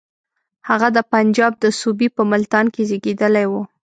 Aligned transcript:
هغه 0.69 0.87
د 0.97 0.99
پنجاب 1.11 1.53
د 1.59 1.65
صوبې 1.79 2.07
په 2.15 2.21
ملتان 2.31 2.65
کې 2.73 2.81
زېږېدلی 2.89 3.45
وو. 3.51 3.61